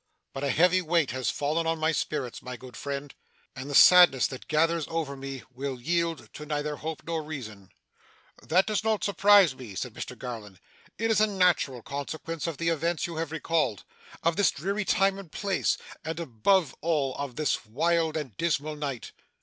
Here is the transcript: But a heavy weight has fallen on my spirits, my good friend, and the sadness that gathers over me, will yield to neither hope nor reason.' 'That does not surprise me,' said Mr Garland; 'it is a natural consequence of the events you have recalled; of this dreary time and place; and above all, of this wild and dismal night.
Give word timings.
But 0.33 0.43
a 0.43 0.49
heavy 0.49 0.81
weight 0.81 1.11
has 1.11 1.29
fallen 1.29 1.67
on 1.67 1.77
my 1.77 1.91
spirits, 1.91 2.41
my 2.41 2.57
good 2.57 2.75
friend, 2.75 3.13
and 3.55 3.69
the 3.69 3.75
sadness 3.75 4.25
that 4.29 4.47
gathers 4.47 4.87
over 4.87 5.15
me, 5.15 5.43
will 5.53 5.79
yield 5.79 6.27
to 6.33 6.43
neither 6.47 6.77
hope 6.77 7.03
nor 7.05 7.21
reason.' 7.21 7.69
'That 8.41 8.65
does 8.65 8.83
not 8.83 9.03
surprise 9.03 9.53
me,' 9.55 9.75
said 9.75 9.93
Mr 9.93 10.17
Garland; 10.17 10.59
'it 10.97 11.11
is 11.11 11.21
a 11.21 11.27
natural 11.27 11.83
consequence 11.83 12.47
of 12.47 12.57
the 12.57 12.69
events 12.69 13.05
you 13.05 13.17
have 13.17 13.31
recalled; 13.31 13.83
of 14.23 14.37
this 14.37 14.49
dreary 14.49 14.85
time 14.85 15.19
and 15.19 15.31
place; 15.31 15.77
and 16.03 16.19
above 16.19 16.73
all, 16.81 17.13
of 17.17 17.35
this 17.35 17.63
wild 17.67 18.17
and 18.17 18.35
dismal 18.37 18.75
night. 18.75 19.11